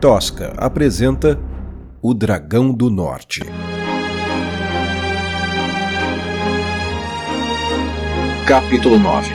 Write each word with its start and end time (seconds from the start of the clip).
Tosca 0.00 0.54
apresenta 0.56 1.36
O 2.00 2.14
Dragão 2.14 2.72
do 2.72 2.88
Norte. 2.88 3.40
Capítulo 8.46 8.96
9 8.96 9.34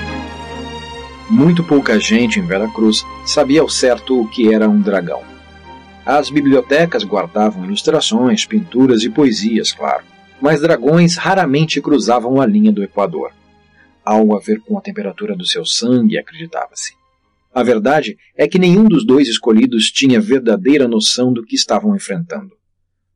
Muito 1.29 1.65
pouca 1.65 1.99
gente 1.99 2.39
em 2.39 2.47
Veracruz 2.47 3.05
sabia 3.25 3.59
ao 3.59 3.67
certo 3.67 4.21
o 4.21 4.29
que 4.29 4.53
era 4.53 4.69
um 4.69 4.79
dragão. 4.79 5.21
As 6.05 6.29
bibliotecas 6.29 7.03
guardavam 7.03 7.65
ilustrações, 7.65 8.45
pinturas 8.45 9.03
e 9.03 9.09
poesias, 9.09 9.73
claro, 9.73 10.05
mas 10.41 10.61
dragões 10.61 11.17
raramente 11.17 11.81
cruzavam 11.81 12.39
a 12.39 12.45
linha 12.45 12.71
do 12.71 12.81
Equador. 12.81 13.33
Algo 14.05 14.33
a 14.33 14.39
ver 14.39 14.61
com 14.61 14.77
a 14.77 14.81
temperatura 14.81 15.35
do 15.35 15.45
seu 15.45 15.65
sangue, 15.65 16.17
acreditava-se. 16.17 17.02
A 17.53 17.61
verdade 17.61 18.17
é 18.35 18.47
que 18.47 18.57
nenhum 18.57 18.85
dos 18.85 19.05
dois 19.05 19.27
escolhidos 19.27 19.91
tinha 19.91 20.19
verdadeira 20.19 20.87
noção 20.87 21.31
do 21.31 21.43
que 21.43 21.55
estavam 21.55 21.95
enfrentando. 21.95 22.57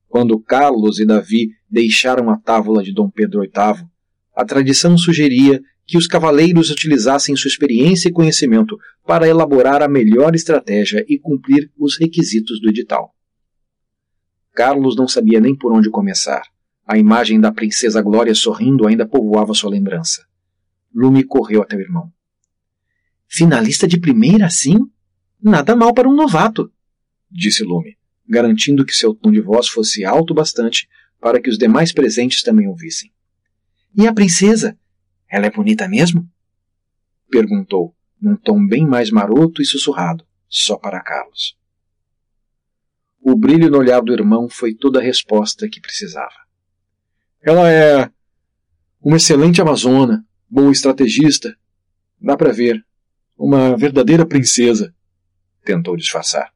Quando 0.07 0.39
Carlos 0.39 0.99
e 0.99 1.05
Davi 1.05 1.49
deixaram 1.69 2.29
a 2.29 2.37
tábua 2.37 2.83
de 2.83 2.93
Dom 2.93 3.09
Pedro 3.09 3.41
VIII, 3.41 3.87
a 4.35 4.45
tradição 4.45 4.95
sugeria 4.95 5.59
que 5.87 5.97
os 5.97 6.05
cavaleiros 6.05 6.69
utilizassem 6.69 7.35
sua 7.35 7.49
experiência 7.49 8.09
e 8.09 8.11
conhecimento 8.11 8.77
para 9.05 9.27
elaborar 9.27 9.81
a 9.81 9.87
melhor 9.87 10.35
estratégia 10.35 11.03
e 11.07 11.17
cumprir 11.17 11.71
os 11.75 11.97
requisitos 11.97 12.61
do 12.61 12.69
edital. 12.69 13.15
Carlos 14.53 14.95
não 14.95 15.07
sabia 15.07 15.39
nem 15.39 15.55
por 15.55 15.71
onde 15.71 15.89
começar. 15.89 16.43
A 16.85 16.97
imagem 16.97 17.39
da 17.39 17.51
princesa 17.51 18.01
Glória 18.01 18.35
sorrindo 18.35 18.87
ainda 18.87 19.07
povoava 19.07 19.53
sua 19.53 19.71
lembrança. 19.71 20.25
Lume 20.93 21.23
correu 21.23 21.61
até 21.61 21.75
o 21.75 21.81
irmão. 21.81 22.11
Finalista 23.27 23.87
de 23.87 23.99
primeira 23.99 24.45
assim? 24.45 24.77
Nada 25.41 25.75
mal 25.75 25.93
para 25.93 26.09
um 26.09 26.15
novato, 26.15 26.71
disse 27.29 27.63
Lume, 27.63 27.97
garantindo 28.27 28.85
que 28.85 28.93
seu 28.93 29.13
tom 29.13 29.31
de 29.31 29.41
voz 29.41 29.67
fosse 29.67 30.03
alto 30.03 30.33
bastante 30.33 30.87
para 31.19 31.41
que 31.41 31.49
os 31.49 31.57
demais 31.57 31.91
presentes 31.91 32.41
também 32.41 32.67
ouvissem. 32.67 33.11
E 33.95 34.07
a 34.07 34.13
princesa? 34.13 34.77
Ela 35.29 35.47
é 35.47 35.51
bonita 35.51 35.87
mesmo? 35.87 36.27
perguntou, 37.29 37.93
num 38.21 38.35
tom 38.35 38.65
bem 38.65 38.85
mais 38.85 39.11
maroto 39.11 39.61
e 39.61 39.65
sussurrado, 39.65 40.25
só 40.47 40.77
para 40.77 41.01
Carlos. 41.01 41.57
O 43.21 43.35
brilho 43.35 43.69
no 43.69 43.77
olhar 43.77 44.01
do 44.01 44.13
irmão 44.13 44.47
foi 44.49 44.73
toda 44.73 44.99
a 44.99 45.03
resposta 45.03 45.67
que 45.67 45.81
precisava. 45.81 46.47
Ela 47.41 47.69
é 47.69 48.09
uma 49.01 49.17
excelente 49.17 49.61
amazona, 49.61 50.25
bom 50.49 50.71
estrategista. 50.71 51.55
Dá 52.21 52.37
para 52.37 52.53
ver, 52.53 52.85
uma 53.37 53.77
verdadeira 53.77 54.25
princesa, 54.25 54.93
tentou 55.63 55.95
disfarçar. 55.95 56.51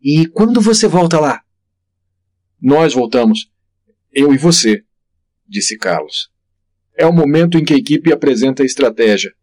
E 0.00 0.26
quando 0.28 0.60
você 0.60 0.86
volta 0.86 1.18
lá? 1.18 1.42
Nós 2.60 2.94
voltamos. 2.94 3.50
Eu 4.12 4.32
e 4.32 4.38
você, 4.38 4.84
disse 5.46 5.76
Carlos. 5.76 6.30
É 6.94 7.06
o 7.06 7.12
momento 7.12 7.58
em 7.58 7.64
que 7.64 7.74
a 7.74 7.76
equipe 7.76 8.12
apresenta 8.12 8.62
a 8.62 8.66
estratégia. 8.66 9.34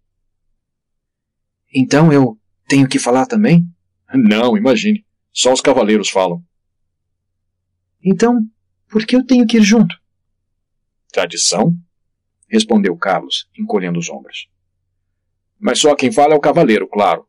Então 1.74 2.12
eu 2.12 2.40
tenho 2.68 2.88
que 2.88 3.00
falar 3.00 3.26
também? 3.26 3.68
Não, 4.14 4.58
imagine. 4.58 5.06
Só 5.32 5.54
os 5.54 5.62
cavaleiros 5.62 6.10
falam. 6.10 6.44
Então, 8.04 8.40
por 8.90 9.06
que 9.06 9.16
eu 9.16 9.26
tenho 9.26 9.46
que 9.46 9.58
ir 9.58 9.64
junto? 9.64 9.96
Tradição? 11.12 11.76
respondeu 12.50 12.96
Carlos, 12.96 13.50
encolhendo 13.58 14.00
os 14.00 14.10
ombros. 14.10 14.50
Mas 15.60 15.80
só 15.80 15.96
quem 15.96 16.12
fala 16.12 16.34
é 16.34 16.38
o 16.38 16.42
cavaleiro, 16.42 16.88
claro. 16.88 17.26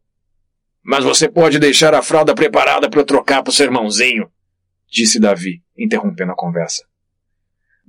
Mas 0.83 1.05
você 1.05 1.29
pode 1.29 1.59
deixar 1.59 1.95
a 1.95 2.03
fralda 2.03 2.35
preparada 2.35 2.89
para 2.89 3.01
eu 3.01 3.05
trocar 3.05 3.43
pro 3.43 3.53
seu 3.53 3.67
irmãozinho, 3.67 4.31
disse 4.91 5.21
Davi, 5.21 5.63
interrompendo 5.77 6.33
a 6.33 6.37
conversa. 6.37 6.85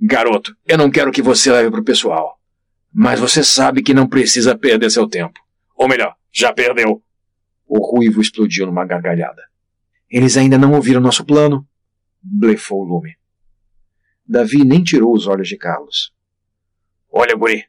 Garoto, 0.00 0.56
eu 0.66 0.78
não 0.78 0.90
quero 0.90 1.12
que 1.12 1.22
você 1.22 1.52
leve 1.52 1.70
pro 1.70 1.84
pessoal. 1.84 2.38
Mas 2.92 3.20
você 3.20 3.44
sabe 3.44 3.82
que 3.82 3.94
não 3.94 4.08
precisa 4.08 4.56
perder 4.56 4.90
seu 4.90 5.06
tempo. 5.06 5.38
Ou 5.76 5.88
melhor, 5.88 6.14
já 6.32 6.52
perdeu. 6.52 7.02
O 7.66 7.86
ruivo 7.86 8.20
explodiu 8.20 8.66
numa 8.66 8.84
gargalhada. 8.84 9.42
Eles 10.10 10.36
ainda 10.36 10.58
não 10.58 10.72
ouviram 10.72 11.00
nosso 11.00 11.24
plano? 11.24 11.66
blefou 12.22 12.84
Lume. 12.84 13.16
Davi 14.26 14.64
nem 14.64 14.82
tirou 14.82 15.14
os 15.14 15.26
olhos 15.26 15.48
de 15.48 15.56
Carlos. 15.56 16.12
Olha, 17.10 17.34
guri, 17.34 17.64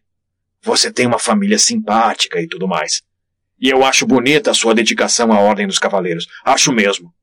você 0.62 0.92
tem 0.92 1.08
uma 1.08 1.20
família 1.20 1.58
simpática 1.58 2.40
e 2.42 2.48
tudo 2.48 2.68
mais. 2.68 3.02
E 3.60 3.70
eu 3.70 3.84
acho 3.84 4.06
bonita 4.06 4.52
a 4.52 4.54
sua 4.54 4.74
dedicação 4.74 5.32
à 5.32 5.40
Ordem 5.40 5.68
dos 5.68 5.80
Cavaleiros. 5.80 6.28
Acho 6.44 6.72
mesmo. 6.72 7.14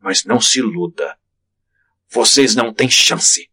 Mas 0.00 0.24
não 0.24 0.40
se 0.40 0.58
iluda. 0.58 1.16
Vocês 2.08 2.54
não 2.54 2.72
têm 2.72 2.88
chance. 2.88 3.48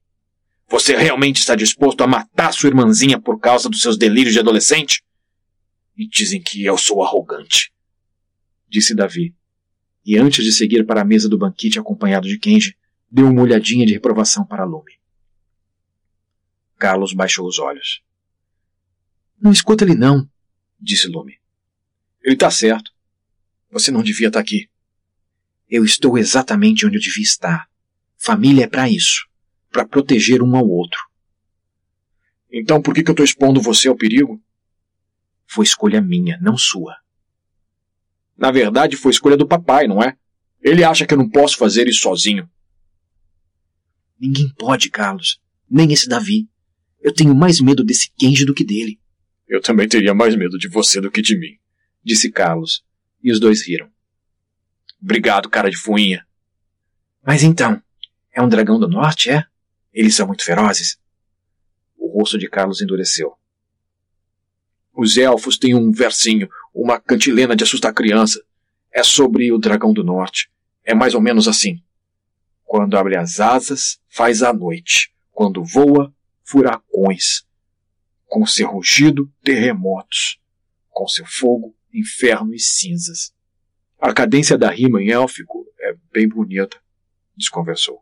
Você 0.67 0.95
realmente 0.95 1.37
está 1.37 1.55
disposto 1.55 2.01
a 2.01 2.07
matar 2.07 2.51
sua 2.53 2.69
irmãzinha 2.69 3.19
por 3.19 3.39
causa 3.39 3.69
dos 3.69 3.81
seus 3.81 3.97
delírios 3.97 4.33
de 4.33 4.39
adolescente? 4.39 5.03
E 5.95 6.07
dizem 6.07 6.41
que 6.41 6.63
eu 6.63 6.77
sou 6.77 7.03
arrogante. 7.03 7.71
Disse 8.67 8.95
Davi. 8.95 9.35
E 10.05 10.17
antes 10.17 10.43
de 10.43 10.51
seguir 10.51 10.85
para 10.85 11.01
a 11.01 11.05
mesa 11.05 11.29
do 11.29 11.37
banquete 11.37 11.79
acompanhado 11.79 12.27
de 12.27 12.37
Kenji, 12.37 12.75
deu 13.09 13.27
uma 13.27 13.41
olhadinha 13.41 13.85
de 13.85 13.93
reprovação 13.93 14.45
para 14.45 14.65
Lume. 14.65 14.99
Carlos 16.77 17.13
baixou 17.13 17.47
os 17.47 17.59
olhos. 17.59 18.01
Não 19.43 19.51
escuta 19.51 19.83
ele 19.83 19.93
não, 19.93 20.25
disse 20.79 21.05
Lume. 21.09 21.37
Ele 22.23 22.35
está 22.35 22.49
certo. 22.49 22.93
Você 23.69 23.91
não 23.91 24.01
devia 24.01 24.27
estar 24.27 24.39
tá 24.39 24.41
aqui. 24.41 24.69
Eu 25.69 25.83
estou 25.83 26.17
exatamente 26.17 26.85
onde 26.85 26.95
eu 26.95 27.01
devia 27.01 27.23
estar. 27.23 27.67
Família 28.15 28.63
é 28.63 28.67
para 28.67 28.89
isso, 28.89 29.27
para 29.69 29.85
proteger 29.85 30.41
um 30.41 30.55
ao 30.55 30.65
outro. 30.65 30.97
Então 32.49 32.81
por 32.81 32.93
que, 32.93 33.03
que 33.03 33.09
eu 33.09 33.13
estou 33.13 33.25
expondo 33.25 33.61
você 33.61 33.89
ao 33.89 33.97
perigo? 33.97 34.41
Foi 35.45 35.65
escolha 35.65 35.99
minha, 35.99 36.39
não 36.41 36.57
sua. 36.57 36.95
Na 38.37 38.49
verdade, 38.49 38.95
foi 38.95 39.11
escolha 39.11 39.35
do 39.35 39.45
papai, 39.45 39.89
não 39.89 40.01
é? 40.01 40.15
Ele 40.61 40.85
acha 40.85 41.05
que 41.05 41.13
eu 41.13 41.17
não 41.17 41.29
posso 41.29 41.57
fazer 41.57 41.89
isso 41.89 41.99
sozinho. 41.99 42.49
Ninguém 44.17 44.47
pode, 44.57 44.89
Carlos. 44.89 45.41
Nem 45.69 45.91
esse 45.91 46.07
Davi. 46.07 46.47
Eu 47.01 47.13
tenho 47.13 47.35
mais 47.35 47.59
medo 47.59 47.83
desse 47.83 48.09
Kenji 48.17 48.45
do 48.45 48.53
que 48.53 48.63
dele. 48.63 49.02
Eu 49.47 49.61
também 49.61 49.87
teria 49.87 50.13
mais 50.13 50.35
medo 50.35 50.57
de 50.57 50.67
você 50.67 51.01
do 51.01 51.11
que 51.11 51.21
de 51.21 51.37
mim, 51.37 51.59
disse 52.03 52.31
Carlos, 52.31 52.83
e 53.21 53.31
os 53.31 53.39
dois 53.39 53.65
riram. 53.67 53.89
Obrigado, 55.01 55.49
cara 55.49 55.69
de 55.69 55.77
fuinha. 55.77 56.25
Mas 57.25 57.43
então, 57.43 57.81
é 58.31 58.41
um 58.41 58.47
dragão 58.49 58.79
do 58.79 58.87
norte, 58.87 59.29
é? 59.29 59.45
Eles 59.93 60.15
são 60.15 60.27
muito 60.27 60.43
ferozes? 60.43 60.97
O 61.97 62.07
rosto 62.07 62.37
de 62.37 62.49
Carlos 62.49 62.81
endureceu. 62.81 63.37
Os 64.93 65.17
elfos 65.17 65.57
têm 65.57 65.75
um 65.75 65.91
versinho, 65.91 66.49
uma 66.73 66.99
cantilena 66.99 67.55
de 67.55 67.63
assustar 67.63 67.93
criança. 67.93 68.43
É 68.91 69.03
sobre 69.03 69.51
o 69.51 69.57
dragão 69.57 69.93
do 69.93 70.03
norte. 70.03 70.49
É 70.83 70.93
mais 70.93 71.13
ou 71.13 71.21
menos 71.21 71.47
assim. 71.47 71.81
Quando 72.63 72.97
abre 72.97 73.17
as 73.17 73.39
asas, 73.39 73.99
faz 74.07 74.41
a 74.43 74.53
noite. 74.53 75.13
Quando 75.31 75.63
voa, 75.63 76.13
furacões 76.43 77.45
com 78.33 78.47
seu 78.47 78.67
rugido, 78.67 79.31
terremotos, 79.43 80.39
com 80.89 81.07
seu 81.07 81.23
fogo, 81.23 81.77
inferno 81.93 82.51
e 82.55 82.59
cinzas. 82.59 83.31
A 84.01 84.11
cadência 84.11 84.57
da 84.57 84.71
rima 84.71 84.99
em 84.99 85.11
élfico 85.11 85.67
é 85.79 85.95
bem 86.11 86.27
bonita, 86.27 86.81
desconversou. 87.37 87.99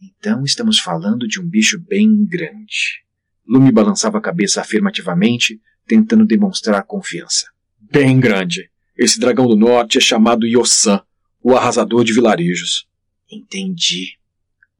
Então 0.00 0.44
estamos 0.44 0.78
falando 0.78 1.26
de 1.26 1.40
um 1.40 1.44
bicho 1.44 1.80
bem 1.80 2.24
grande. 2.24 3.04
Lume 3.44 3.72
balançava 3.72 4.18
a 4.18 4.20
cabeça 4.20 4.60
afirmativamente, 4.60 5.60
tentando 5.88 6.24
demonstrar 6.24 6.84
confiança. 6.84 7.50
Bem 7.80 8.20
grande. 8.20 8.70
Esse 8.96 9.18
dragão 9.18 9.48
do 9.48 9.56
norte 9.56 9.98
é 9.98 10.00
chamado 10.00 10.46
Yosan, 10.46 11.02
o 11.42 11.56
arrasador 11.56 12.04
de 12.04 12.12
vilarejos. 12.12 12.88
Entendi, 13.28 14.20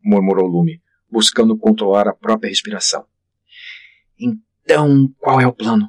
murmurou 0.01 0.47
Lume, 0.47 0.81
buscando 1.11 1.59
controlar 1.59 2.07
a 2.07 2.15
própria 2.15 2.49
respiração. 2.49 3.05
Então, 4.65 5.11
qual 5.19 5.41
é 5.41 5.47
o 5.47 5.53
plano? 5.53 5.89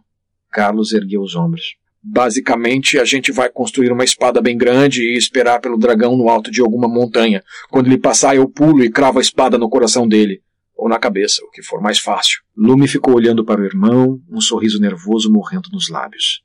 Carlos 0.52 0.94
ergueu 0.94 1.22
os 1.22 1.36
ombros. 1.36 1.76
Basicamente, 2.02 3.00
a 3.00 3.06
gente 3.06 3.32
vai 3.32 3.50
construir 3.50 3.92
uma 3.92 4.04
espada 4.04 4.42
bem 4.42 4.58
grande 4.58 5.04
e 5.04 5.18
esperar 5.18 5.62
pelo 5.62 5.78
dragão 5.78 6.18
no 6.18 6.28
alto 6.28 6.52
de 6.52 6.60
alguma 6.60 6.88
montanha. 6.88 7.42
Quando 7.70 7.88
ele 7.88 7.98
passar, 7.98 8.36
eu 8.36 8.50
pulo 8.50 8.84
e 8.84 8.92
cravo 8.92 9.20
a 9.20 9.22
espada 9.22 9.58
no 9.58 9.70
coração 9.70 10.06
dele. 10.06 10.42
Ou 10.76 10.90
na 10.90 11.00
cabeça, 11.00 11.42
o 11.46 11.50
que 11.50 11.64
for 11.64 11.82
mais 11.82 12.00
fácil. 12.00 12.42
Lume 12.58 12.90
ficou 12.90 13.16
olhando 13.16 13.46
para 13.46 13.62
o 13.62 13.66
irmão, 13.66 14.20
um 14.30 14.42
sorriso 14.42 14.82
nervoso 14.82 15.32
morrendo 15.32 15.70
nos 15.72 15.90
lábios. 15.90 16.44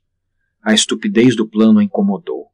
A 0.63 0.73
estupidez 0.73 1.35
do 1.35 1.47
plano 1.47 1.79
a 1.79 1.83
incomodou. 1.83 2.45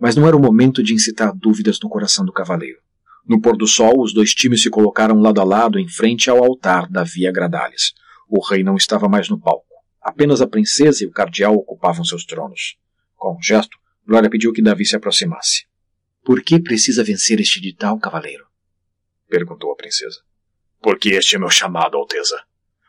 Mas 0.00 0.14
não 0.14 0.28
era 0.28 0.36
o 0.36 0.40
momento 0.40 0.82
de 0.82 0.94
incitar 0.94 1.34
dúvidas 1.34 1.80
no 1.82 1.88
coração 1.88 2.24
do 2.24 2.32
cavaleiro. 2.32 2.78
No 3.26 3.40
pôr 3.40 3.56
do 3.56 3.66
sol, 3.66 4.00
os 4.00 4.12
dois 4.12 4.34
times 4.34 4.62
se 4.62 4.70
colocaram 4.70 5.20
lado 5.20 5.40
a 5.40 5.44
lado 5.44 5.78
em 5.78 5.88
frente 5.88 6.30
ao 6.30 6.42
altar 6.42 6.88
da 6.88 7.02
Via 7.02 7.32
Gradales. 7.32 7.92
O 8.34 8.42
rei 8.42 8.64
não 8.64 8.76
estava 8.76 9.10
mais 9.10 9.28
no 9.28 9.38
palco. 9.38 9.66
Apenas 10.00 10.40
a 10.40 10.46
princesa 10.46 11.04
e 11.04 11.06
o 11.06 11.10
cardeal 11.10 11.54
ocupavam 11.54 12.02
seus 12.02 12.24
tronos. 12.24 12.78
Com 13.14 13.36
um 13.36 13.42
gesto, 13.42 13.76
Glória 14.06 14.30
pediu 14.30 14.54
que 14.54 14.62
Davi 14.62 14.86
se 14.86 14.96
aproximasse. 14.96 15.66
Por 16.24 16.42
que 16.42 16.58
precisa 16.58 17.04
vencer 17.04 17.40
este 17.40 17.58
edital, 17.58 17.98
cavaleiro? 17.98 18.46
perguntou 19.28 19.70
a 19.70 19.76
princesa. 19.76 20.22
Porque 20.80 21.10
este 21.10 21.36
é 21.36 21.38
meu 21.38 21.50
chamado, 21.50 21.98
Alteza. 21.98 22.42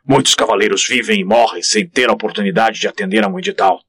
Muitos 0.07 0.33
cavaleiros 0.33 0.87
vivem 0.87 1.19
e 1.19 1.25
morrem 1.25 1.61
sem 1.61 1.85
ter 1.89 2.09
a 2.09 2.13
oportunidade 2.13 2.79
de 2.79 2.87
atender 2.87 3.25
a 3.25 3.27
um 3.27 3.37
edital. 3.37 3.81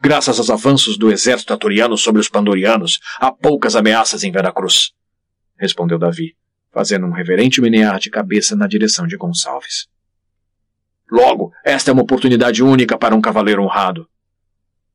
Graças 0.00 0.38
aos 0.38 0.48
avanços 0.48 0.96
do 0.96 1.12
exército 1.12 1.52
atoriano 1.52 1.98
sobre 1.98 2.22
os 2.22 2.30
pandorianos, 2.30 2.98
há 3.20 3.30
poucas 3.30 3.76
ameaças 3.76 4.24
em 4.24 4.32
Veracruz, 4.32 4.92
respondeu 5.58 5.98
Davi, 5.98 6.34
fazendo 6.72 7.04
um 7.04 7.12
reverente 7.12 7.60
menear 7.60 7.98
de 7.98 8.08
cabeça 8.08 8.56
na 8.56 8.66
direção 8.66 9.06
de 9.06 9.18
Gonçalves. 9.18 9.86
Logo, 11.10 11.52
esta 11.64 11.90
é 11.90 11.92
uma 11.92 12.02
oportunidade 12.02 12.62
única 12.62 12.98
para 12.98 13.14
um 13.14 13.20
cavaleiro 13.20 13.62
honrado. 13.62 14.06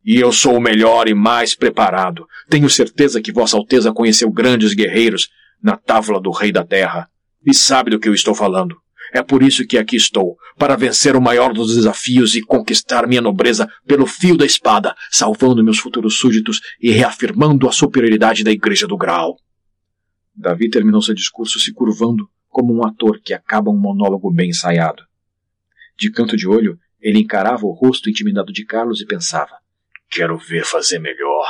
E 0.05 0.17
eu 0.17 0.31
sou 0.31 0.57
o 0.57 0.61
melhor 0.61 1.07
e 1.07 1.13
mais 1.13 1.55
preparado. 1.55 2.27
Tenho 2.49 2.69
certeza 2.69 3.21
que 3.21 3.31
Vossa 3.31 3.57
Alteza 3.57 3.93
conheceu 3.93 4.29
grandes 4.31 4.73
guerreiros 4.73 5.29
na 5.61 5.77
távola 5.77 6.19
do 6.19 6.29
Rei 6.29 6.51
da 6.51 6.63
Terra 6.63 7.09
e 7.45 7.53
sabe 7.53 7.91
do 7.91 7.99
que 7.99 8.09
eu 8.09 8.13
estou 8.13 8.35
falando. 8.35 8.75
É 9.13 9.21
por 9.21 9.43
isso 9.43 9.65
que 9.65 9.77
aqui 9.77 9.95
estou, 9.95 10.35
para 10.57 10.75
vencer 10.75 11.15
o 11.15 11.21
maior 11.21 11.53
dos 11.53 11.75
desafios 11.75 12.35
e 12.35 12.41
conquistar 12.41 13.07
minha 13.07 13.21
nobreza 13.21 13.69
pelo 13.85 14.07
fio 14.07 14.35
da 14.35 14.45
espada, 14.45 14.95
salvando 15.11 15.63
meus 15.63 15.77
futuros 15.77 16.15
súditos 16.15 16.59
e 16.81 16.89
reafirmando 16.91 17.67
a 17.67 17.71
superioridade 17.71 18.43
da 18.43 18.51
Igreja 18.51 18.87
do 18.87 18.97
Graal. 18.97 19.37
Davi 20.35 20.69
terminou 20.69 21.01
seu 21.01 21.13
discurso 21.13 21.59
se 21.59 21.71
curvando 21.71 22.27
como 22.49 22.73
um 22.73 22.85
ator 22.85 23.19
que 23.23 23.33
acaba 23.33 23.69
um 23.69 23.79
monólogo 23.79 24.31
bem 24.31 24.49
ensaiado. 24.49 25.03
De 25.97 26.11
canto 26.11 26.35
de 26.35 26.47
olho, 26.47 26.79
ele 26.99 27.19
encarava 27.19 27.65
o 27.65 27.71
rosto 27.71 28.09
intimidado 28.09 28.51
de 28.51 28.65
Carlos 28.65 29.01
e 29.01 29.05
pensava: 29.05 29.57
Quero 30.09 30.37
ver 30.37 30.65
fazer 30.65 30.99
melhor. 30.99 31.47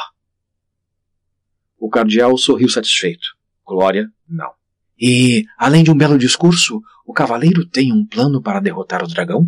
O 1.77 1.89
cardeal 1.89 2.37
sorriu 2.37 2.69
satisfeito. 2.69 3.27
Glória, 3.65 4.09
não. 4.27 4.53
E, 4.99 5.45
além 5.57 5.83
de 5.83 5.91
um 5.91 5.97
belo 5.97 6.17
discurso, 6.17 6.81
o 7.05 7.13
cavaleiro 7.13 7.67
tem 7.67 7.91
um 7.91 8.05
plano 8.05 8.41
para 8.41 8.59
derrotar 8.59 9.03
o 9.03 9.07
dragão? 9.07 9.47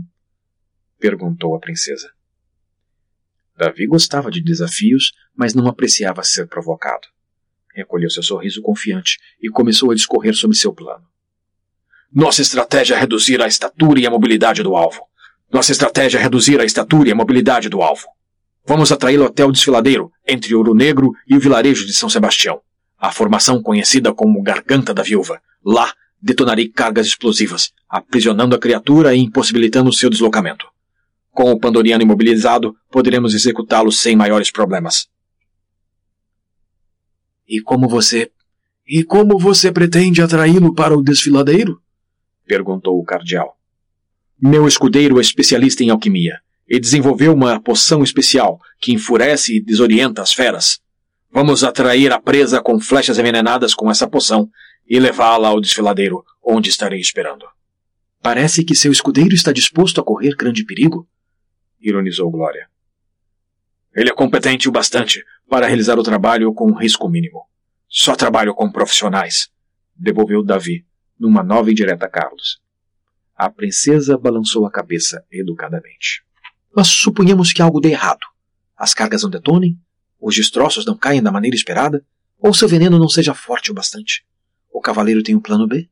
perguntou 1.00 1.56
a 1.56 1.60
princesa. 1.60 2.12
Davi 3.56 3.86
gostava 3.86 4.30
de 4.30 4.42
desafios, 4.42 5.14
mas 5.34 5.54
não 5.54 5.68
apreciava 5.68 6.24
ser 6.24 6.48
provocado. 6.48 7.08
Recolheu 7.74 8.10
seu 8.10 8.24
sorriso 8.24 8.62
confiante 8.62 9.18
e 9.42 9.50
começou 9.50 9.92
a 9.92 9.96
discorrer 9.96 10.34
sobre 10.34 10.58
seu 10.58 10.74
plano. 10.74 11.08
Nossa 12.14 12.42
estratégia 12.42 12.96
é 12.96 13.00
reduzir 13.00 13.42
a 13.42 13.48
estatura 13.48 14.00
e 14.00 14.06
a 14.06 14.10
mobilidade 14.10 14.64
do 14.64 14.76
alvo. 14.76 15.02
Nossa 15.52 15.72
estratégia 15.72 16.18
é 16.18 16.22
reduzir 16.22 16.60
a 16.60 16.66
estatura 16.66 17.10
e 17.10 17.12
a 17.12 17.16
mobilidade 17.16 17.70
do 17.70 17.82
alvo. 17.82 18.08
Vamos 18.66 18.92
atraí-lo 18.92 19.26
até 19.26 19.46
o 19.46 19.52
desfiladeiro, 19.52 20.12
entre 20.28 20.56
Ouro 20.56 20.74
Negro 20.74 21.12
e 21.28 21.36
o 21.36 21.40
vilarejo 21.40 21.86
de 21.86 21.94
São 21.94 22.10
Sebastião 22.10 22.62
a 23.06 23.12
formação 23.12 23.62
conhecida 23.62 24.14
como 24.14 24.42
Garganta 24.42 24.94
da 24.94 25.04
Viúva. 25.04 25.42
Lá, 25.64 25.94
detonarei 26.22 26.68
cargas 26.68 27.08
explosivas, 27.08 27.72
aprisionando 27.88 28.56
a 28.56 28.60
criatura 28.60 29.14
e 29.14 29.20
impossibilitando 29.20 29.94
seu 29.94 30.10
deslocamento. 30.10 30.66
Com 31.32 31.52
o 31.52 31.60
Pandoriano 31.60 32.04
imobilizado, 32.04 32.76
poderemos 32.90 33.34
executá-lo 33.34 33.92
sem 33.92 34.16
maiores 34.16 34.50
problemas. 34.50 35.08
E 37.48 37.62
como 37.62 37.88
você. 37.88 38.32
E 38.88 39.04
como 39.04 39.38
você 39.38 39.72
pretende 39.72 40.22
atraí-lo 40.22 40.74
para 40.74 40.98
o 40.98 41.04
desfiladeiro? 41.04 41.82
Perguntou 42.46 43.00
o 43.00 43.04
cardeal. 43.04 43.58
Meu 44.40 44.68
escudeiro 44.68 45.18
é 45.18 45.22
especialista 45.22 45.84
em 45.84 45.90
alquimia 45.90 46.40
e 46.68 46.80
desenvolveu 46.80 47.34
uma 47.34 47.60
poção 47.60 48.04
especial 48.04 48.60
que 48.80 48.94
enfurece 48.94 49.58
e 49.58 49.62
desorienta 49.62 50.22
as 50.22 50.34
feras. 50.34 50.80
Vamos 51.32 51.64
atrair 51.64 52.12
a 52.12 52.20
presa 52.20 52.62
com 52.62 52.80
flechas 52.80 53.20
envenenadas 53.20 53.74
com 53.74 53.90
essa 53.90 54.08
poção 54.08 54.50
e 54.88 55.00
levá-la 55.00 55.50
ao 55.50 55.60
desfiladeiro, 55.60 56.24
onde 56.44 56.70
estarei 56.70 57.00
esperando. 57.00 57.46
Parece 58.22 58.64
que 58.64 58.76
seu 58.76 58.92
escudeiro 58.92 59.34
está 59.34 59.52
disposto 59.52 60.00
a 60.00 60.04
correr 60.04 60.36
grande 60.36 60.64
perigo, 60.66 61.08
ironizou 61.80 62.32
Glória. 62.32 62.68
Ele 63.94 64.10
é 64.10 64.14
competente 64.14 64.68
o 64.68 64.72
bastante 64.72 65.24
para 65.50 65.68
realizar 65.68 65.98
o 65.98 66.04
trabalho 66.04 66.54
com 66.54 66.74
risco 66.74 67.08
mínimo. 67.08 67.48
Só 67.88 68.16
trabalho 68.16 68.54
com 68.54 68.72
profissionais, 68.72 69.50
devolveu 69.96 70.44
Davi, 70.44 70.86
numa 71.20 71.44
nova 71.44 71.72
indireta 71.72 72.06
a 72.06 72.10
Carlos. 72.10 72.62
A 73.36 73.50
princesa 73.50 74.18
balançou 74.18 74.66
a 74.66 74.72
cabeça 74.72 75.26
educadamente. 75.32 76.24
Mas 76.76 76.88
suponhamos 76.88 77.52
que 77.54 77.62
algo 77.62 77.80
dê 77.80 77.90
errado. 77.90 78.26
As 78.78 78.94
cargas 78.94 79.24
não 79.24 79.30
detonem, 79.30 79.80
os 80.20 80.36
destroços 80.36 80.86
não 80.86 80.98
caem 80.98 81.22
da 81.22 81.32
maneira 81.32 81.56
esperada, 81.56 82.06
ou 82.40 82.54
seu 82.54 82.68
veneno 82.68 83.00
não 83.00 83.08
seja 83.08 83.34
forte 83.34 83.72
o 83.72 83.74
bastante. 83.74 84.26
O 84.72 84.82
cavaleiro 84.82 85.24
tem 85.24 85.36
um 85.36 85.42
plano 85.42 85.68
B? 85.68 85.90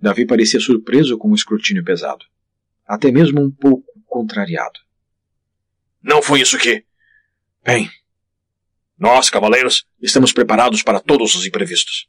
Davi 0.00 0.26
parecia 0.26 0.60
surpreso 0.60 1.18
com 1.18 1.30
o 1.30 1.34
escrutínio 1.34 1.84
pesado, 1.84 2.24
até 2.86 3.10
mesmo 3.10 3.40
um 3.40 3.50
pouco 3.50 3.86
contrariado. 4.06 4.80
Não 6.02 6.22
foi 6.22 6.40
isso 6.40 6.58
que. 6.58 6.84
Bem, 7.64 7.90
nós, 8.98 9.30
cavaleiros, 9.30 9.86
estamos 10.00 10.32
preparados 10.32 10.82
para 10.82 11.00
todos 11.00 11.34
os 11.34 11.46
imprevistos. 11.46 12.08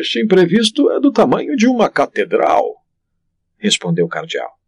Este 0.00 0.22
imprevisto 0.22 0.90
é 0.90 0.98
do 0.98 1.12
tamanho 1.12 1.54
de 1.54 1.66
uma 1.66 1.90
catedral, 1.90 2.82
respondeu 3.58 4.06
o 4.06 4.08
cardeal. 4.08 4.58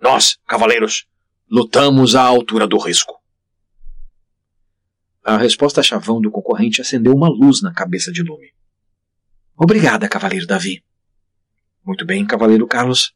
Nós, 0.00 0.38
cavaleiros, 0.46 1.06
lutamos 1.50 2.14
à 2.14 2.22
altura 2.22 2.66
do 2.66 2.78
risco. 2.78 3.20
A 5.22 5.36
resposta 5.36 5.82
chavão 5.82 6.18
do 6.18 6.30
concorrente 6.30 6.80
acendeu 6.80 7.12
uma 7.12 7.28
luz 7.28 7.60
na 7.60 7.74
cabeça 7.74 8.10
de 8.10 8.22
Lume. 8.22 8.54
Obrigada, 9.54 10.08
cavaleiro 10.08 10.46
Davi. 10.46 10.82
Muito 11.84 12.06
bem, 12.06 12.26
cavaleiro 12.26 12.66
Carlos. 12.66 13.14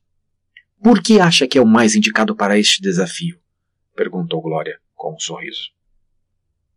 Por 0.82 1.02
que 1.02 1.18
acha 1.18 1.48
que 1.48 1.56
é 1.56 1.62
o 1.62 1.66
mais 1.66 1.94
indicado 1.94 2.36
para 2.36 2.58
este 2.58 2.82
desafio? 2.82 3.40
perguntou 3.96 4.42
Glória, 4.42 4.78
com 4.94 5.14
um 5.14 5.18
sorriso. 5.18 5.70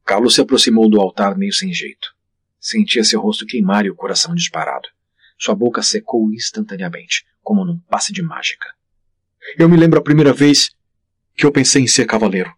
Carlos 0.06 0.36
se 0.36 0.42
aproximou 0.42 0.90
do 0.90 1.02
altar 1.02 1.38
meio 1.38 1.52
sem 1.52 1.74
jeito. 1.74 2.17
Sentia 2.60 3.04
seu 3.04 3.22
rosto 3.22 3.46
queimar 3.46 3.86
e 3.86 3.90
o 3.90 3.96
coração 3.96 4.34
disparado. 4.34 4.90
Sua 5.40 5.56
boca 5.56 5.82
secou 5.84 6.32
instantaneamente, 6.34 7.26
como 7.44 7.64
num 7.64 7.78
passe 7.80 8.12
de 8.12 8.22
mágica. 8.22 8.68
Eu 9.58 9.70
me 9.70 9.78
lembro 9.78 10.00
a 10.00 10.04
primeira 10.04 10.34
vez 10.34 10.72
que 11.36 11.46
eu 11.46 11.52
pensei 11.52 11.84
em 11.84 11.88
ser 11.88 12.06
cavaleiro. 12.06 12.52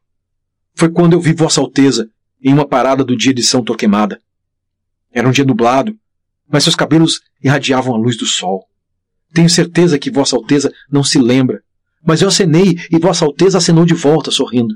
Foi 0.74 0.90
quando 0.90 1.14
eu 1.14 1.22
vi 1.22 1.34
Vossa 1.34 1.60
Alteza 1.60 2.10
em 2.42 2.54
uma 2.54 2.68
parada 2.68 3.04
do 3.04 3.18
dia 3.18 3.34
de 3.34 3.44
São 3.44 3.64
Torquemada. 3.64 4.22
Era 5.12 5.28
um 5.28 5.32
dia 5.32 5.44
nublado, 5.44 5.98
mas 6.48 6.64
seus 6.64 6.76
cabelos 6.76 7.22
irradiavam 7.44 7.94
a 7.94 7.98
luz 7.98 8.18
do 8.18 8.26
sol. 8.26 8.68
Tenho 9.34 9.50
certeza 9.50 10.00
que 10.00 10.10
Vossa 10.10 10.36
Alteza 10.36 10.74
não 10.90 11.04
se 11.04 11.20
lembra, 11.20 11.62
mas 12.02 12.22
eu 12.22 12.30
acenei 12.30 12.78
e 12.90 12.98
Vossa 12.98 13.26
Alteza 13.26 13.58
acenou 13.58 13.86
de 13.86 13.94
volta, 13.94 14.32
sorrindo. 14.32 14.76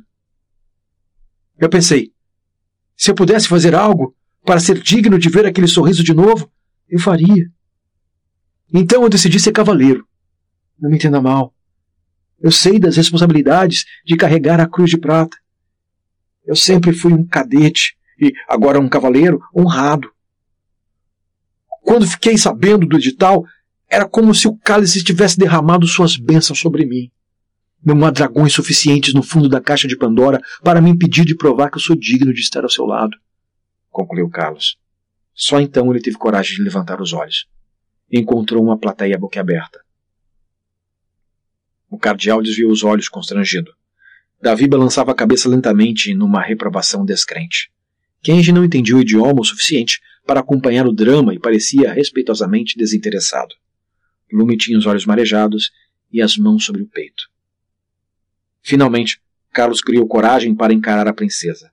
Eu 1.58 1.70
pensei, 1.70 2.12
se 2.96 3.10
eu 3.10 3.15
pudesse 3.15 3.48
fazer 3.48 3.74
algo 3.74 4.15
para 4.45 4.59
ser 4.59 4.79
digno 4.81 5.17
de 5.17 5.29
ver 5.29 5.45
aquele 5.45 5.67
sorriso 5.67 6.03
de 6.03 6.13
novo, 6.13 6.51
eu 6.89 7.00
faria. 7.00 7.50
Então 8.73 9.03
eu 9.03 9.09
decidi 9.09 9.39
ser 9.39 9.51
cavaleiro. 9.51 10.05
Não 10.79 10.89
me 10.89 10.97
entenda 10.97 11.21
mal. 11.21 11.53
Eu 12.41 12.51
sei 12.51 12.77
das 12.77 12.97
responsabilidades 12.97 13.85
de 14.05 14.17
carregar 14.17 14.59
a 14.59 14.67
cruz 14.67 14.89
de 14.89 14.97
prata. 14.97 15.38
Eu 16.45 16.55
sempre 16.55 16.91
fui 16.91 17.13
um 17.13 17.25
cadete 17.25 17.95
e 18.19 18.33
agora 18.50 18.79
um 18.79 18.89
cavaleiro 18.89 19.41
honrado. 19.55 20.12
Quando 21.81 22.07
fiquei 22.07 22.38
sabendo 22.38 22.85
do 22.85 22.97
edital, 22.97 23.45
era 23.89 24.07
como 24.07 24.33
se 24.33 24.47
o 24.47 24.57
cálice 24.57 25.03
tivesse 25.03 25.38
derramado 25.38 25.88
suas 25.88 26.17
bênçãos 26.17 26.59
sobre 26.59 26.85
mim. 26.85 27.12
Não 27.85 28.03
há 28.05 28.09
dragões 28.09 28.53
suficientes 28.53 29.13
no 29.13 29.21
fundo 29.21 29.47
da 29.47 29.62
caixa 29.62 29.88
de 29.88 29.97
Pandora 29.97 30.41
para 30.63 30.81
me 30.81 30.89
impedir 30.89 31.25
de 31.25 31.35
provar 31.35 31.69
que 31.69 31.77
eu 31.77 31.81
sou 31.81 31.95
digno 31.95 32.33
de 32.33 32.39
estar 32.39 32.63
ao 32.63 32.69
seu 32.69 32.85
lado, 32.85 33.15
concluiu 33.93 34.29
Carlos. 34.29 34.77
Só 35.33 35.62
então 35.62 35.89
ele 35.91 36.01
teve 36.01 36.17
coragem 36.17 36.57
de 36.57 36.63
levantar 36.63 37.01
os 37.01 37.13
olhos. 37.13 37.47
Encontrou 38.12 38.62
uma 38.62 38.77
plateia 38.77 39.17
boquiaberta. 39.17 39.79
O 41.89 41.97
cardeal 41.97 42.41
desviou 42.41 42.71
os 42.71 42.83
olhos 42.83 43.07
constrangido. 43.07 43.71
Davi 44.41 44.67
balançava 44.67 45.12
a 45.12 45.15
cabeça 45.15 45.47
lentamente 45.47 46.13
numa 46.13 46.41
reprovação 46.41 47.05
descrente. 47.05 47.71
Kenji 48.21 48.51
não 48.51 48.65
entendia 48.65 48.95
o 48.95 49.01
idioma 49.01 49.41
o 49.41 49.45
suficiente 49.45 50.01
para 50.25 50.39
acompanhar 50.39 50.88
o 50.88 50.93
drama 50.93 51.33
e 51.33 51.39
parecia 51.39 51.93
respeitosamente 51.93 52.77
desinteressado. 52.77 53.53
Lume 54.31 54.57
tinha 54.57 54.77
os 54.77 54.85
olhos 54.85 55.05
marejados 55.05 55.71
e 56.12 56.21
as 56.21 56.38
mãos 56.38 56.65
sobre 56.65 56.81
o 56.81 56.88
peito. 56.88 57.23
Finalmente, 58.62 59.21
Carlos 59.51 59.81
criou 59.81 60.07
coragem 60.07 60.55
para 60.55 60.73
encarar 60.73 61.07
a 61.07 61.13
princesa. 61.13 61.73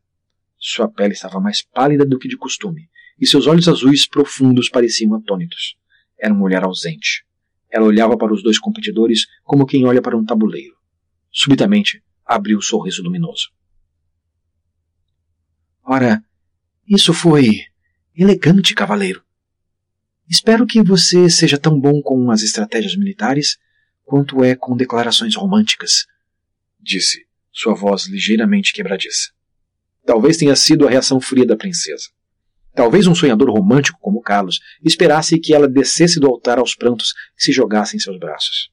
Sua 0.62 0.86
pele 0.86 1.14
estava 1.14 1.40
mais 1.40 1.62
pálida 1.62 2.04
do 2.04 2.18
que 2.18 2.28
de 2.28 2.36
costume, 2.36 2.90
e 3.18 3.26
seus 3.26 3.46
olhos 3.46 3.66
azuis 3.66 4.06
profundos 4.06 4.68
pareciam 4.68 5.14
atônitos. 5.14 5.74
Era 6.18 6.34
uma 6.34 6.40
mulher 6.40 6.62
ausente. 6.62 7.24
Ela 7.70 7.86
olhava 7.86 8.14
para 8.18 8.34
os 8.34 8.42
dois 8.42 8.58
competidores 8.58 9.26
como 9.42 9.64
quem 9.64 9.86
olha 9.86 10.02
para 10.02 10.16
um 10.18 10.24
tabuleiro. 10.24 10.76
Subitamente, 11.32 12.02
abriu 12.26 12.58
um 12.58 12.60
sorriso 12.60 13.02
luminoso. 13.02 13.50
Ora, 15.82 16.22
Isso 16.86 17.14
foi 17.14 17.62
elegante, 18.16 18.74
cavaleiro. 18.74 19.24
Espero 20.28 20.66
que 20.66 20.82
você 20.82 21.30
seja 21.30 21.56
tão 21.56 21.78
bom 21.80 22.02
com 22.02 22.30
as 22.32 22.42
estratégias 22.42 22.96
militares 22.96 23.56
quanto 24.04 24.42
é 24.42 24.56
com 24.56 24.76
declarações 24.76 25.36
românticas, 25.36 26.06
disse, 26.80 27.28
sua 27.52 27.74
voz 27.74 28.06
ligeiramente 28.06 28.72
quebradiça. 28.72 29.30
Talvez 30.10 30.36
tenha 30.36 30.56
sido 30.56 30.88
a 30.88 30.90
reação 30.90 31.20
fria 31.20 31.46
da 31.46 31.56
princesa. 31.56 32.08
Talvez 32.74 33.06
um 33.06 33.14
sonhador 33.14 33.48
romântico 33.48 33.96
como 34.00 34.20
Carlos 34.20 34.58
esperasse 34.82 35.38
que 35.38 35.54
ela 35.54 35.68
descesse 35.68 36.18
do 36.18 36.26
altar 36.26 36.58
aos 36.58 36.74
prantos 36.74 37.14
e 37.38 37.44
se 37.44 37.52
jogasse 37.52 37.94
em 37.94 38.00
seus 38.00 38.18
braços. 38.18 38.72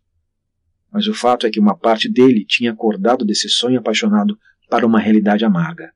Mas 0.91 1.06
o 1.06 1.13
fato 1.13 1.46
é 1.46 1.51
que 1.51 1.60
uma 1.60 1.77
parte 1.77 2.12
dele 2.12 2.44
tinha 2.44 2.72
acordado 2.72 3.24
desse 3.24 3.48
sonho 3.50 3.77
apaixonado 3.77 4.36
para 4.67 4.84
uma 4.84 5.00
realidade 5.00 5.46
amarga. 5.46 5.94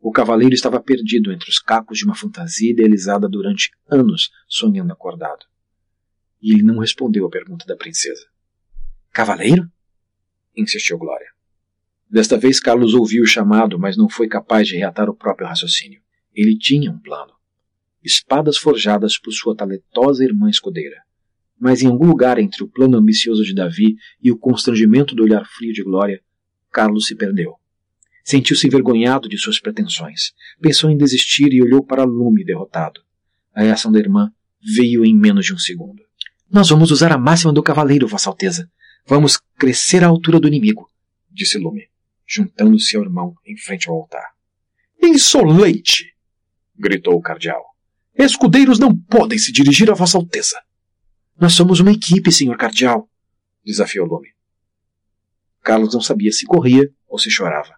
O 0.00 0.12
cavaleiro 0.12 0.54
estava 0.54 0.80
perdido 0.80 1.32
entre 1.32 1.50
os 1.50 1.58
cacos 1.58 1.98
de 1.98 2.04
uma 2.04 2.14
fantasia 2.14 2.70
idealizada 2.70 3.28
durante 3.28 3.72
anos 3.90 4.30
sonhando 4.46 4.92
acordado. 4.92 5.44
E 6.40 6.54
ele 6.54 6.62
não 6.62 6.78
respondeu 6.78 7.26
à 7.26 7.28
pergunta 7.28 7.66
da 7.66 7.74
princesa. 7.74 8.28
Cavaleiro? 9.10 9.68
insistiu 10.56 10.98
Glória. 10.98 11.31
Desta 12.12 12.36
vez 12.36 12.60
Carlos 12.60 12.92
ouviu 12.92 13.22
o 13.22 13.26
chamado, 13.26 13.78
mas 13.78 13.96
não 13.96 14.06
foi 14.06 14.28
capaz 14.28 14.68
de 14.68 14.76
reatar 14.76 15.08
o 15.08 15.16
próprio 15.16 15.48
raciocínio. 15.48 16.02
Ele 16.34 16.58
tinha 16.58 16.90
um 16.90 16.98
plano. 16.98 17.32
Espadas 18.04 18.58
forjadas 18.58 19.16
por 19.16 19.32
sua 19.32 19.56
talentosa 19.56 20.22
irmã 20.22 20.50
escudeira. 20.50 20.96
Mas 21.58 21.80
em 21.80 21.86
algum 21.86 22.06
lugar 22.06 22.38
entre 22.38 22.62
o 22.62 22.68
plano 22.68 22.98
ambicioso 22.98 23.42
de 23.42 23.54
Davi 23.54 23.96
e 24.22 24.30
o 24.30 24.36
constrangimento 24.36 25.14
do 25.14 25.22
olhar 25.22 25.46
frio 25.46 25.72
de 25.72 25.82
Glória, 25.82 26.20
Carlos 26.70 27.06
se 27.06 27.14
perdeu. 27.14 27.54
Sentiu-se 28.22 28.66
envergonhado 28.66 29.26
de 29.26 29.38
suas 29.38 29.58
pretensões. 29.58 30.32
Pensou 30.60 30.90
em 30.90 30.98
desistir 30.98 31.50
e 31.54 31.62
olhou 31.62 31.82
para 31.82 32.04
Lume 32.04 32.44
derrotado. 32.44 33.00
A 33.54 33.62
reação 33.62 33.90
da 33.90 33.98
irmã 33.98 34.30
veio 34.62 35.02
em 35.02 35.16
menos 35.16 35.46
de 35.46 35.54
um 35.54 35.58
segundo. 35.58 36.02
Nós 36.50 36.68
vamos 36.68 36.90
usar 36.90 37.10
a 37.10 37.16
máxima 37.16 37.54
do 37.54 37.62
cavaleiro, 37.62 38.06
Vossa 38.06 38.28
Alteza. 38.28 38.70
Vamos 39.06 39.40
crescer 39.58 40.04
à 40.04 40.08
altura 40.08 40.38
do 40.38 40.46
inimigo, 40.46 40.86
disse 41.30 41.56
Lume, 41.56 41.90
juntando-se 42.32 42.96
ao 42.96 43.02
irmão 43.02 43.34
em 43.44 43.56
frente 43.56 43.88
ao 43.88 43.96
altar. 43.96 44.32
Insolente! 45.02 46.14
gritou 46.74 47.14
o 47.14 47.20
cardeal. 47.20 47.62
Escudeiros 48.14 48.78
não 48.78 48.96
podem 48.96 49.38
se 49.38 49.52
dirigir 49.52 49.90
a 49.90 49.94
Vossa 49.94 50.16
Alteza. 50.16 50.60
Nós 51.38 51.52
somos 51.54 51.80
uma 51.80 51.92
equipe, 51.92 52.32
senhor 52.32 52.56
cardeal, 52.56 53.08
desafiou 53.64 54.06
Lume. 54.06 54.28
Carlos 55.62 55.94
não 55.94 56.00
sabia 56.00 56.32
se 56.32 56.44
corria 56.46 56.90
ou 57.06 57.18
se 57.18 57.30
chorava. 57.30 57.74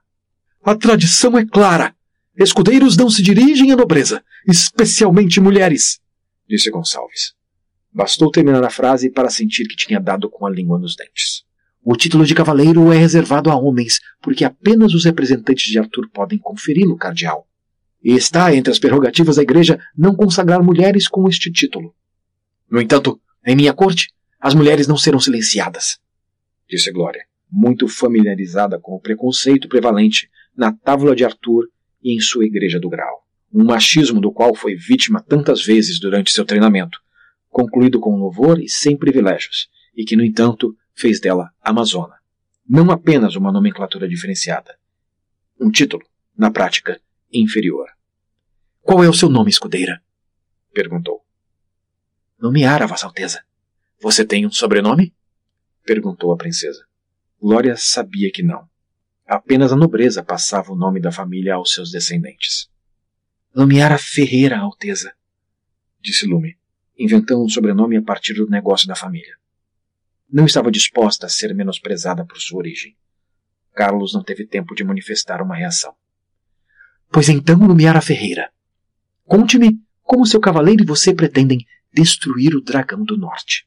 A 0.64 0.75
tradição 0.75 1.37
é 1.37 1.44
clara. 1.44 1.94
Escudeiros 2.37 2.96
não 2.96 3.11
se 3.11 3.23
dirigem 3.23 3.73
à 3.73 3.76
nobreza, 3.76 4.25
especialmente 4.46 5.40
mulheres, 5.40 6.00
disse 6.49 6.70
Gonçalves. 6.70 7.34
Bastou 7.92 8.30
terminar 8.30 8.64
a 8.64 8.70
frase 8.70 9.08
para 9.11 9.30
sentir 9.30 9.68
que 9.68 9.76
tinha 9.76 10.00
dado 10.00 10.28
com 10.28 10.44
a 10.46 10.50
língua 10.50 10.78
nos 10.78 10.96
dentes. 10.96 11.44
O 11.87 11.97
título 11.97 12.25
de 12.25 12.35
cavaleiro 12.35 12.91
é 12.91 12.97
reservado 12.97 13.50
a 13.50 13.57
homens, 13.57 14.00
porque 14.23 14.43
apenas 14.43 14.95
os 14.95 15.05
representantes 15.05 15.71
de 15.71 15.79
Arthur 15.79 16.09
podem 16.09 16.38
conferi-lo, 16.38 16.97
cardeal. 16.97 17.47
E 18.03 18.14
está 18.14 18.55
entre 18.55 18.73
as 18.73 18.79
prerrogativas 18.79 19.37
da 19.37 19.43
igreja 19.43 19.79
não 19.95 20.14
consagrar 20.14 20.62
mulheres 20.62 21.07
com 21.07 21.29
este 21.29 21.53
título. 21.53 21.95
No 22.71 22.81
entanto, 22.81 23.21
em 23.47 23.55
minha 23.55 23.75
corte, 23.75 24.09
as 24.41 24.55
mulheres 24.55 24.88
não 24.88 24.97
serão 24.97 25.21
silenciadas, 25.21 25.99
disse 26.67 26.91
Glória, 26.91 27.26
muito 27.50 27.87
familiarizada 27.87 28.79
com 28.79 28.93
o 28.93 29.00
preconceito 29.00 29.69
prevalente 29.69 30.31
na 30.57 30.73
Távola 30.73 31.14
de 31.14 31.25
Arthur 31.25 31.69
e 32.03 32.17
em 32.17 32.21
sua 32.21 32.47
Igreja 32.47 32.81
do 32.81 32.88
Grau. 32.88 33.25
Um 33.53 33.62
machismo 33.62 34.23
do 34.23 34.33
qual 34.33 34.55
foi 34.55 34.75
vítima 34.75 35.23
tantas 35.23 35.62
vezes 35.62 36.00
durante 36.00 36.33
seu 36.33 36.47
treinamento, 36.47 36.99
concluído 37.50 38.00
com 38.00 38.17
louvor 38.17 38.59
e 38.59 38.71
sem 38.71 38.97
privilégios, 38.97 39.69
e 39.95 40.05
que, 40.05 40.17
no 40.17 40.25
entanto, 40.25 40.75
fez 40.94 41.20
dela 41.20 41.52
Amazona. 41.60 42.16
Não 42.66 42.90
apenas 42.90 43.36
uma 43.36 43.52
nomenclatura 43.52 44.08
diferenciada. 44.08 44.78
Um 45.60 45.70
título, 45.70 46.04
na 46.36 46.50
prática, 46.50 47.00
inferior. 47.32 47.88
Qual 48.80 49.02
é 49.02 49.08
o 49.08 49.14
seu 49.14 49.28
nome, 49.28 49.50
escudeira? 49.50 50.02
perguntou. 50.72 51.24
Nomeara, 52.38 52.86
Vossa 52.86 53.06
Alteza. 53.06 53.44
Você 54.00 54.24
tem 54.24 54.46
um 54.46 54.50
sobrenome? 54.50 55.14
perguntou 55.84 56.32
a 56.32 56.36
princesa. 56.36 56.86
Glória 57.40 57.76
sabia 57.76 58.30
que 58.32 58.42
não. 58.42 58.68
Apenas 59.26 59.72
a 59.72 59.76
nobreza 59.76 60.22
passava 60.22 60.72
o 60.72 60.76
nome 60.76 61.00
da 61.00 61.12
família 61.12 61.54
aos 61.54 61.72
seus 61.72 61.90
descendentes. 61.90 62.70
Lumiara 63.54 63.96
Ferreira, 63.96 64.58
Alteza, 64.58 65.14
disse 66.00 66.26
Lume, 66.26 66.58
inventando 66.98 67.44
um 67.44 67.48
sobrenome 67.48 67.96
a 67.96 68.02
partir 68.02 68.34
do 68.34 68.48
negócio 68.48 68.86
da 68.86 68.94
família. 68.94 69.38
Não 70.31 70.47
estava 70.47 70.71
disposta 70.71 71.26
a 71.26 71.28
ser 71.28 71.54
menosprezada 71.54 72.25
por 72.25 72.38
sua 72.38 72.59
origem. 72.59 72.97
Carlos 73.75 74.14
não 74.14 74.23
teve 74.23 74.47
tempo 74.47 74.75
de 74.75 74.85
manifestar 74.85 75.43
uma 75.43 75.57
reação. 75.57 75.95
Pois 77.12 77.28
então, 77.28 77.59
Lumiara 77.59 78.00
Ferreira, 78.00 78.50
conte-me 79.25 79.81
como 80.02 80.26
seu 80.26 80.40
cavaleiro 80.40 80.83
e 80.83 80.87
você 80.87 81.14
pretendem 81.14 81.64
destruir 81.93 82.54
o 82.54 82.61
dragão 82.61 83.04
do 83.04 83.16
norte. 83.16 83.66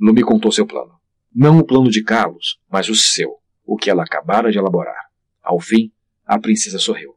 Lume 0.00 0.22
contou 0.22 0.52
seu 0.52 0.66
plano. 0.66 0.98
Não 1.34 1.58
o 1.58 1.64
plano 1.64 1.90
de 1.90 2.02
Carlos, 2.02 2.58
mas 2.70 2.88
o 2.88 2.94
seu 2.94 3.40
o 3.66 3.76
que 3.76 3.90
ela 3.90 4.04
acabara 4.04 4.50
de 4.50 4.58
elaborar. 4.58 5.10
Ao 5.42 5.60
fim, 5.60 5.92
a 6.24 6.38
princesa 6.38 6.78
sorriu. 6.78 7.16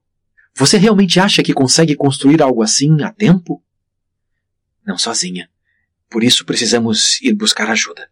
Você 0.55 0.77
realmente 0.77 1.19
acha 1.19 1.43
que 1.43 1.53
consegue 1.53 1.95
construir 1.95 2.41
algo 2.41 2.63
assim 2.63 3.01
a 3.03 3.13
tempo? 3.13 3.63
Não 4.85 4.97
sozinha. 4.97 5.49
Por 6.09 6.23
isso 6.23 6.43
precisamos 6.43 7.21
ir 7.21 7.35
buscar 7.35 7.69
ajuda. 7.69 8.09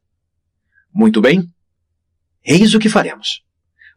Muito 0.98 1.22
bem. 1.22 1.48
Eis 2.44 2.74
o 2.74 2.80
que 2.80 2.90
faremos. 2.90 3.44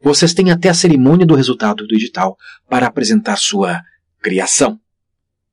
Vocês 0.02 0.34
têm 0.34 0.50
até 0.50 0.68
a 0.68 0.74
cerimônia 0.74 1.24
do 1.24 1.34
resultado 1.34 1.86
do 1.86 1.94
edital 1.94 2.36
para 2.68 2.86
apresentar 2.86 3.38
sua 3.38 3.80
criação. 4.20 4.78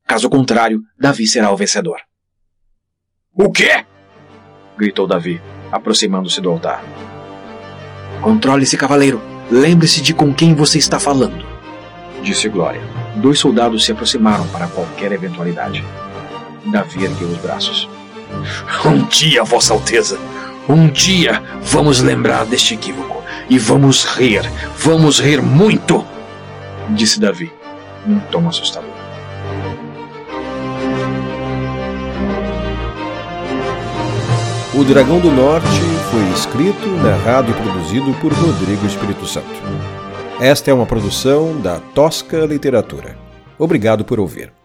Caso 0.06 0.28
contrário, 0.28 0.82
Davi 1.00 1.26
será 1.26 1.50
o 1.50 1.56
vencedor. 1.56 2.00
O 3.32 3.50
quê? 3.50 3.82
gritou 4.76 5.06
Davi, 5.06 5.40
aproximando-se 5.72 6.38
do 6.42 6.50
altar. 6.50 6.84
Controle-se, 8.20 8.76
cavaleiro. 8.76 9.18
Lembre-se 9.50 10.02
de 10.02 10.12
com 10.12 10.34
quem 10.34 10.54
você 10.54 10.76
está 10.76 11.00
falando. 11.00 11.46
Disse 12.22 12.50
Glória. 12.50 12.82
Dois 13.16 13.38
soldados 13.38 13.86
se 13.86 13.92
aproximaram 13.92 14.46
para 14.48 14.68
qualquer 14.68 15.12
eventualidade. 15.12 15.82
Davi 16.70 17.04
ergueu 17.04 17.28
os 17.28 17.38
braços. 17.38 17.88
Um 18.84 19.06
dia, 19.06 19.42
Vossa 19.42 19.72
Alteza, 19.72 20.18
um 20.68 20.88
dia 20.88 21.42
vamos 21.62 22.00
lembrar 22.00 22.44
deste 22.44 22.74
equívoco. 22.74 23.22
E 23.50 23.58
vamos 23.58 24.04
rir, 24.04 24.42
vamos 24.76 25.20
rir 25.20 25.40
muito! 25.40 26.04
Disse 26.90 27.18
Davi, 27.18 27.50
num 28.06 28.20
tom 28.20 28.46
assustador. 28.48 28.90
O 34.74 34.84
Dragão 34.84 35.18
do 35.18 35.30
Norte 35.30 35.66
foi 36.10 36.22
escrito, 36.32 36.88
narrado 37.02 37.50
e 37.50 37.54
produzido 37.54 38.12
por 38.20 38.32
Rodrigo 38.32 38.86
Espírito 38.86 39.26
Santo. 39.26 39.48
Esta 40.40 40.70
é 40.70 40.74
uma 40.74 40.86
produção 40.86 41.60
da 41.60 41.80
Tosca 41.80 42.44
Literatura. 42.44 43.16
Obrigado 43.58 44.04
por 44.04 44.20
ouvir. 44.20 44.57